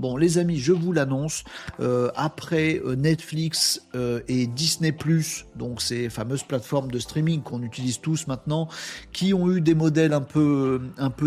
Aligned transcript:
Bon, 0.00 0.16
les 0.16 0.38
amis, 0.38 0.60
je 0.60 0.70
vous 0.70 0.92
l'annonce, 0.92 1.42
euh, 1.80 2.08
après 2.14 2.80
euh, 2.84 2.94
Netflix 2.94 3.82
euh, 3.96 4.20
et 4.28 4.46
Disney⁇ 4.46 4.92
donc 5.56 5.82
ces 5.82 6.08
fameuses 6.08 6.44
plateformes 6.44 6.88
de 6.88 7.00
streaming 7.00 7.42
qu'on 7.42 7.64
utilise 7.64 8.00
tous 8.00 8.28
maintenant, 8.28 8.68
qui 9.12 9.34
ont 9.34 9.50
eu 9.50 9.60
des 9.60 9.74
modèles 9.74 10.12
un 10.12 10.20
peu, 10.20 10.80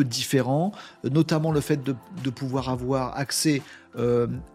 différents, 0.06 0.72
notamment 1.04 1.52
le 1.52 1.60
fait 1.60 1.84
de 1.84 2.30
pouvoir 2.30 2.70
avoir 2.70 3.18
accès 3.18 3.62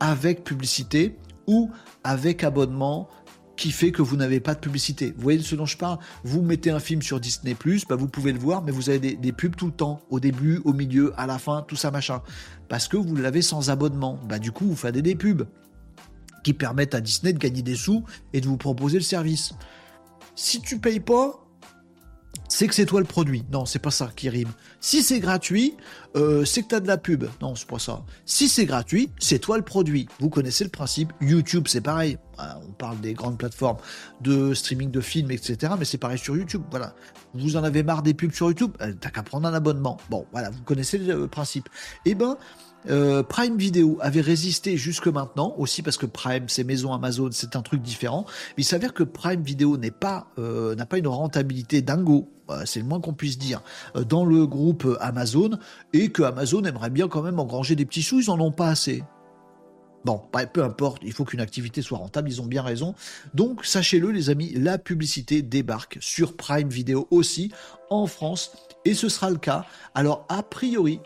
avec 0.01 0.45
publicité 0.45 1.19
ou 1.47 1.71
avec 2.03 2.43
abonnement 2.43 3.11
qui 3.57 3.73
fait 3.73 3.91
que 3.91 4.03
vous 4.03 4.17
n'avez 4.17 4.41
pas 4.41 4.55
de 4.55 4.61
publicité. 4.61 5.15
Vous 5.17 5.23
voyez 5.23 5.41
ce 5.41 5.55
dont 5.55 5.67
je 5.67 5.77
parle? 5.77 5.99
Vous 6.25 6.43
mettez 6.43 6.71
un 6.71 6.81
film 6.81 7.03
sur 7.03 7.21
Disney+, 7.21 7.57
bah 7.89 7.97
vous 7.97 8.09
pouvez 8.09 8.33
le 8.33 8.39
voir, 8.39 8.63
mais 8.63 8.73
vous 8.73 8.91
avez 8.91 9.17
des, 9.17 9.33
pubs 9.33 9.57
tout 9.57 9.67
le 9.67 9.73
temps, 9.73 10.01
au 10.11 10.21
début, 10.21 10.61
au 10.65 10.73
milieu, 10.73 11.13
à 11.17 11.27
la 11.27 11.39
fin, 11.39 11.63
tout 11.67 11.77
ça 11.77 11.91
machin. 11.91 12.23
Parce 12.69 12.89
que 12.89 12.97
vous 12.97 13.17
l'avez 13.17 13.43
sans 13.43 13.71
abonnement. 13.71 14.19
Bah 14.29 14.39
du 14.39 14.53
coup, 14.53 14.67
vous 14.67 14.77
faites 14.77 14.97
des 14.97 15.15
pubs 15.15 15.47
qui 16.45 16.53
permettent 16.53 16.95
à 16.95 17.01
Disney 17.01 17.33
de 17.33 17.39
gagner 17.39 17.63
des 17.63 17.75
sous 17.75 18.05
et 18.33 18.41
de 18.41 18.47
vous 18.47 18.57
proposer 18.57 18.99
le 18.99 19.05
service. 19.05 19.53
Si 20.35 20.61
tu 20.61 20.79
payes 20.79 21.01
pas, 21.01 21.46
c'est 22.57 22.69
que 22.69 22.75
c'est 22.75 22.87
toi 22.87 23.01
le 23.01 23.07
produit. 23.07 23.45
Non, 23.53 23.67
c'est 23.67 23.79
pas 23.79 23.91
ça 23.91 24.11
qui 24.17 24.31
rime. 24.31 24.49
Si 24.81 25.03
c'est 25.03 25.21
gratuit, 25.21 25.77
euh, 26.17 26.47
c'est 26.47 26.63
que 26.63 26.69
tu 26.69 26.75
as 26.75 26.81
de 26.81 26.87
la 26.87 26.97
pub. 26.97 27.27
Non, 27.43 27.55
c'est 27.55 27.69
pas 27.69 27.79
ça. 27.79 28.03
Si 28.25 28.49
c'est 28.49 28.65
gratuit, 28.65 29.11
c'est 29.19 29.39
toi 29.39 29.59
le 29.59 29.63
produit. 29.63 30.09
Vous 30.21 30.31
connaissez 30.31 30.65
le 30.65 30.71
principe. 30.71 31.13
YouTube, 31.21 31.67
c'est 31.69 31.83
pareil. 31.83 32.17
On 32.39 32.73
parle 32.73 32.99
des 33.03 33.13
grandes 33.13 33.37
plateformes 33.37 33.77
de 34.23 34.55
streaming 34.55 34.91
de 34.91 35.03
films, 35.03 35.33
etc. 35.33 35.75
Mais 35.79 35.85
c'est 35.85 35.99
pareil 35.99 36.17
sur 36.17 36.35
YouTube. 36.35 36.63
Voilà. 36.71 36.95
Vous 37.35 37.59
en 37.59 37.63
avez 37.65 37.83
marre 37.83 38.03
des 38.03 38.15
pubs 38.15 38.33
sur 38.33 38.47
YouTube? 38.47 38.73
Euh, 38.81 38.95
T'as 38.99 39.11
qu'à 39.11 39.23
prendre 39.23 39.47
un 39.47 39.53
abonnement. 39.53 39.99
Bon, 40.09 40.25
voilà, 40.33 40.49
vous 40.49 40.63
connaissez 40.63 40.97
le 40.97 41.27
principe. 41.27 41.69
Eh 42.07 42.15
ben, 42.15 42.39
euh, 42.89 43.23
Prime 43.23 43.59
Video 43.59 43.99
avait 44.01 44.23
résisté 44.23 44.79
jusque 44.79 45.09
maintenant, 45.09 45.55
aussi 45.59 45.83
parce 45.83 45.99
que 45.99 46.07
Prime, 46.07 46.49
c'est 46.49 46.65
maison 46.65 46.95
Amazon, 46.95 47.29
c'est 47.33 47.55
un 47.55 47.61
truc 47.61 47.83
différent. 47.83 48.25
il 48.57 48.65
s'avère 48.65 48.95
que 48.95 49.03
Prime 49.03 49.43
Video 49.43 49.77
n'est 49.77 49.91
pas, 49.91 50.29
n'a 50.39 50.87
pas 50.87 50.97
une 50.97 51.09
rentabilité 51.09 51.83
dingo, 51.83 52.31
c'est 52.65 52.81
le 52.81 52.87
moins 52.87 53.01
qu'on 53.01 53.15
puisse 53.15 53.39
dire, 53.39 53.63
dans 54.09 54.25
le 54.25 54.47
groupe 54.47 54.87
Amazon, 55.01 55.59
et 55.93 56.11
que 56.11 56.23
Amazon 56.23 56.65
aimerait 56.65 56.91
bien 56.91 57.09
quand 57.09 57.23
même 57.23 57.39
engranger 57.39 57.77
des 57.77 57.85
petits 57.85 58.03
sous, 58.03 58.21
ils 58.21 58.31
en 58.31 58.41
ont 58.41 58.53
pas 58.53 58.69
assez. 58.69 59.03
Bon, 60.05 60.23
peu 60.53 60.63
importe, 60.63 61.03
il 61.03 61.13
faut 61.13 61.25
qu'une 61.25 61.41
activité 61.41 61.83
soit 61.83 61.99
rentable, 61.99 62.29
ils 62.29 62.41
ont 62.41 62.47
bien 62.47 62.63
raison. 62.63 62.95
Donc, 63.35 63.65
sachez-le, 63.65 64.13
les 64.13 64.31
amis, 64.31 64.53
la 64.55 64.79
publicité 64.79 65.43
débarque 65.43 65.99
sur 66.01 66.37
Prime 66.37 66.69
Video 66.69 67.09
aussi 67.11 67.51
en 67.91 68.07
France, 68.07 68.53
et 68.85 68.95
ce 68.95 69.09
sera 69.09 69.31
le 69.31 69.39
cas. 69.39 69.65
Alors, 69.97 70.25
a 70.29 70.45
priori, 70.45 71.01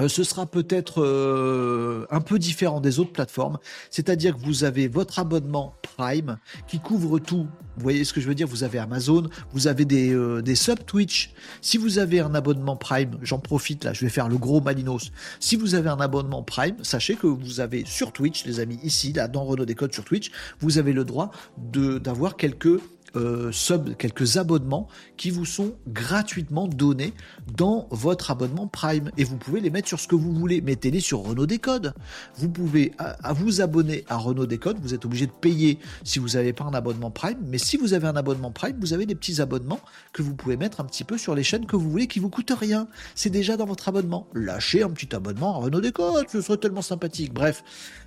euh, 0.00 0.08
ce 0.08 0.24
sera 0.24 0.46
peut-être 0.46 1.02
euh, 1.02 2.06
un 2.10 2.20
peu 2.20 2.38
différent 2.38 2.80
des 2.80 2.98
autres 2.98 3.12
plateformes, 3.12 3.58
c'est-à-dire 3.90 4.36
que 4.36 4.40
vous 4.40 4.64
avez 4.64 4.88
votre 4.88 5.18
abonnement 5.18 5.74
Prime 5.82 6.38
qui 6.66 6.78
couvre 6.78 7.18
tout. 7.18 7.46
Vous 7.76 7.82
voyez 7.82 8.04
ce 8.04 8.12
que 8.12 8.20
je 8.20 8.28
veux 8.28 8.34
dire? 8.34 8.46
Vous 8.46 8.64
avez 8.64 8.78
Amazon, 8.78 9.28
vous 9.52 9.66
avez 9.66 9.84
des, 9.84 10.12
euh, 10.12 10.42
des 10.42 10.54
sub 10.54 10.84
Twitch. 10.84 11.32
Si 11.60 11.78
vous 11.78 11.98
avez 11.98 12.20
un 12.20 12.34
abonnement 12.34 12.76
Prime, 12.76 13.18
j'en 13.22 13.38
profite 13.38 13.84
là, 13.84 13.92
je 13.92 14.00
vais 14.00 14.10
faire 14.10 14.28
le 14.28 14.38
gros 14.38 14.60
Malinos. 14.60 15.10
Si 15.38 15.56
vous 15.56 15.74
avez 15.74 15.88
un 15.88 16.00
abonnement 16.00 16.42
Prime, 16.42 16.76
sachez 16.82 17.16
que 17.16 17.26
vous 17.26 17.60
avez 17.60 17.84
sur 17.86 18.12
Twitch, 18.12 18.44
les 18.44 18.60
amis, 18.60 18.78
ici, 18.82 19.12
là, 19.12 19.28
dans 19.28 19.44
Renault 19.44 19.64
Décode 19.64 19.92
sur 19.92 20.04
Twitch, 20.04 20.30
vous 20.60 20.78
avez 20.78 20.92
le 20.92 21.04
droit 21.04 21.30
d'avoir 21.56 22.36
quelques 22.36 22.80
euh, 23.16 23.50
sub, 23.52 23.96
quelques 23.96 24.36
abonnements 24.36 24.88
qui 25.16 25.30
vous 25.30 25.44
sont 25.44 25.74
gratuitement 25.88 26.68
donnés 26.68 27.12
dans 27.56 27.88
votre 27.90 28.30
abonnement 28.30 28.66
Prime. 28.66 29.10
Et 29.16 29.24
vous 29.24 29.36
pouvez 29.36 29.60
les 29.60 29.70
mettre 29.70 29.88
sur 29.88 30.00
ce 30.00 30.08
que 30.08 30.14
vous 30.14 30.32
voulez. 30.32 30.60
Mettez-les 30.60 31.00
sur 31.00 31.20
Renault 31.20 31.46
Décode. 31.46 31.94
Vous 32.36 32.48
pouvez 32.48 32.92
à, 32.98 33.32
vous 33.32 33.60
abonner 33.60 34.04
à 34.08 34.16
Renault 34.16 34.46
Décode. 34.46 34.78
Vous 34.80 34.94
êtes 34.94 35.04
obligé 35.04 35.26
de 35.26 35.32
payer 35.32 35.78
si 36.04 36.18
vous 36.18 36.28
n'avez 36.30 36.52
pas 36.52 36.64
un 36.64 36.74
abonnement 36.74 37.10
Prime. 37.10 37.38
Mais 37.46 37.58
si 37.58 37.76
vous 37.76 37.94
avez 37.94 38.06
un 38.06 38.16
abonnement 38.16 38.50
Prime, 38.50 38.76
vous 38.80 38.92
avez 38.92 39.06
des 39.06 39.14
petits 39.14 39.40
abonnements 39.40 39.80
que 40.12 40.22
vous 40.22 40.34
pouvez 40.34 40.56
mettre 40.56 40.80
un 40.80 40.84
petit 40.84 41.04
peu 41.04 41.18
sur 41.18 41.34
les 41.34 41.42
chaînes 41.42 41.66
que 41.66 41.76
vous 41.76 41.90
voulez 41.90 42.06
qui 42.06 42.18
vous 42.18 42.30
coûtent 42.30 42.52
rien. 42.58 42.88
C'est 43.14 43.30
déjà 43.30 43.56
dans 43.56 43.66
votre 43.66 43.88
abonnement. 43.88 44.28
Lâchez 44.34 44.82
un 44.82 44.90
petit 44.90 45.14
abonnement 45.14 45.56
à 45.56 45.58
Renault 45.58 45.80
Décode. 45.80 46.28
Ce 46.30 46.40
serait 46.40 46.58
tellement 46.58 46.82
sympathique. 46.82 47.32
Bref, 47.32 47.62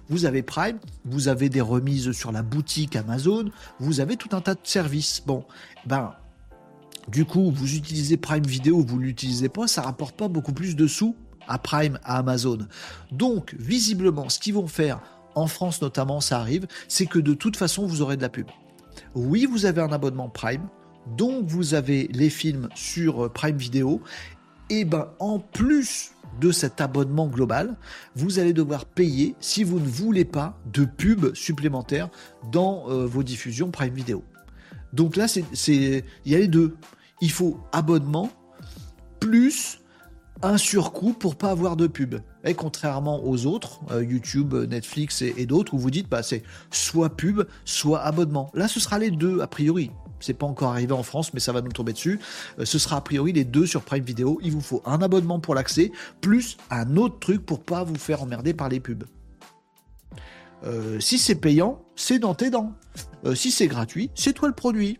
vous 0.09 0.25
avez 0.25 0.44
Prime, 0.44 0.79
vous 1.05 1.28
avez 1.28 1.49
des 1.49 1.61
remises 1.61 2.11
sur 2.11 2.31
la 2.31 2.41
boutique 2.41 2.95
Amazon, 2.95 3.45
vous 3.79 4.01
avez 4.01 4.17
tout 4.17 4.29
un 4.33 4.41
tas 4.41 4.53
de 4.53 4.59
services. 4.63 4.92
Bon, 5.25 5.45
ben, 5.85 6.13
du 7.07 7.25
coup, 7.25 7.51
vous 7.51 7.75
utilisez 7.75 8.17
Prime 8.17 8.45
Vidéo, 8.45 8.81
vous 8.81 8.99
l'utilisez 8.99 9.49
pas, 9.49 9.67
ça 9.67 9.81
rapporte 9.81 10.15
pas 10.15 10.27
beaucoup 10.27 10.53
plus 10.53 10.75
de 10.75 10.87
sous 10.87 11.15
à 11.47 11.57
Prime, 11.57 11.99
à 12.03 12.19
Amazon. 12.19 12.59
Donc, 13.11 13.55
visiblement, 13.59 14.29
ce 14.29 14.39
qu'ils 14.39 14.53
vont 14.53 14.67
faire, 14.67 15.01
en 15.35 15.47
France 15.47 15.81
notamment, 15.81 16.21
ça 16.21 16.39
arrive, 16.39 16.67
c'est 16.87 17.05
que 17.05 17.19
de 17.19 17.33
toute 17.33 17.57
façon, 17.57 17.85
vous 17.85 18.01
aurez 18.01 18.17
de 18.17 18.21
la 18.21 18.29
pub. 18.29 18.47
Oui, 19.15 19.45
vous 19.45 19.65
avez 19.65 19.81
un 19.81 19.91
abonnement 19.91 20.29
Prime, 20.29 20.67
donc 21.17 21.45
vous 21.45 21.73
avez 21.73 22.07
les 22.13 22.29
films 22.29 22.69
sur 22.75 23.31
Prime 23.33 23.57
Vidéo, 23.57 24.01
et 24.69 24.85
ben 24.85 25.09
en 25.19 25.39
plus 25.39 26.11
de 26.39 26.51
cet 26.51 26.81
abonnement 26.81 27.27
global, 27.27 27.75
vous 28.15 28.39
allez 28.39 28.53
devoir 28.53 28.85
payer 28.85 29.35
si 29.39 29.63
vous 29.63 29.79
ne 29.79 29.87
voulez 29.87 30.25
pas 30.25 30.57
de 30.71 30.85
pub 30.85 31.35
supplémentaires 31.35 32.09
dans 32.51 32.89
euh, 32.89 33.05
vos 33.05 33.23
diffusions 33.23 33.69
Prime 33.69 33.93
Video. 33.93 34.23
Donc 34.93 35.15
là, 35.17 35.27
c'est, 35.27 35.43
il 36.25 36.31
y 36.31 36.35
a 36.35 36.39
les 36.39 36.47
deux. 36.47 36.75
Il 37.19 37.31
faut 37.31 37.59
abonnement 37.71 38.29
plus 39.19 39.79
un 40.41 40.57
surcoût 40.57 41.13
pour 41.13 41.35
pas 41.35 41.51
avoir 41.51 41.75
de 41.75 41.87
pub. 41.87 42.15
Et 42.43 42.53
contrairement 42.53 43.25
aux 43.25 43.45
autres, 43.45 43.79
euh, 43.91 44.03
YouTube, 44.03 44.53
Netflix 44.53 45.21
et, 45.21 45.45
d'autres, 45.45 45.73
où 45.73 45.77
vous 45.77 45.91
dites, 45.91 46.09
bah, 46.09 46.21
c'est 46.21 46.43
soit 46.69 47.09
pub, 47.09 47.43
soit 47.65 48.01
abonnement. 48.01 48.51
Là, 48.53 48.67
ce 48.67 48.79
sera 48.79 48.99
les 48.99 49.09
deux, 49.09 49.41
a 49.41 49.47
priori. 49.47 49.91
C'est 50.19 50.33
pas 50.33 50.45
encore 50.45 50.71
arrivé 50.71 50.93
en 50.93 51.03
France, 51.03 51.33
mais 51.33 51.39
ça 51.39 51.51
va 51.51 51.61
nous 51.61 51.71
tomber 51.71 51.93
dessus. 51.93 52.19
Euh, 52.59 52.65
ce 52.65 52.77
sera 52.77 52.97
a 52.97 53.01
priori 53.01 53.33
les 53.33 53.45
deux 53.45 53.65
sur 53.65 53.81
Prime 53.81 54.03
Video. 54.03 54.39
Il 54.43 54.51
vous 54.51 54.61
faut 54.61 54.81
un 54.85 55.01
abonnement 55.01 55.39
pour 55.39 55.55
l'accès, 55.55 55.91
plus 56.21 56.57
un 56.69 56.97
autre 56.97 57.19
truc 57.19 57.45
pour 57.45 57.63
pas 57.63 57.83
vous 57.83 57.95
faire 57.95 58.21
emmerder 58.21 58.53
par 58.53 58.69
les 58.69 58.79
pubs. 58.79 59.05
Euh, 60.66 61.00
si 61.00 61.18
c'est 61.18 61.35
payant, 61.35 61.81
c'est 61.96 62.19
dans 62.19 62.35
tes 62.35 62.50
dents. 62.50 62.74
Euh, 63.25 63.35
si 63.35 63.51
c'est 63.51 63.68
gratuit, 63.68 64.09
c'est 64.16 64.34
toi 64.34 64.47
le 64.47 64.53
produit. 64.53 65.00